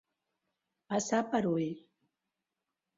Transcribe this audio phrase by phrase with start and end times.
[0.95, 1.71] Passar per ull.